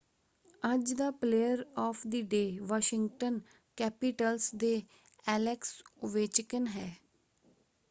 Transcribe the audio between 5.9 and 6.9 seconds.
Ovechkin ਹੈ।